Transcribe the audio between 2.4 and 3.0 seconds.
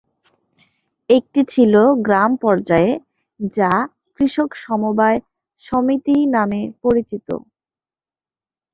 পর্যায়ে